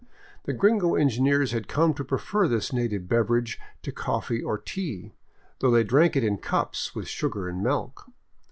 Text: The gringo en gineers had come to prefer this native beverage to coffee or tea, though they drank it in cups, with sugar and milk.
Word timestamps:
The 0.45 0.53
gringo 0.53 0.95
en 0.95 1.09
gineers 1.09 1.53
had 1.53 1.67
come 1.67 1.93
to 1.93 2.03
prefer 2.03 2.47
this 2.47 2.73
native 2.73 3.07
beverage 3.07 3.59
to 3.83 3.91
coffee 3.91 4.41
or 4.41 4.57
tea, 4.57 5.13
though 5.59 5.69
they 5.69 5.83
drank 5.83 6.15
it 6.15 6.23
in 6.23 6.37
cups, 6.39 6.95
with 6.95 7.07
sugar 7.07 7.47
and 7.47 7.61
milk. 7.61 8.07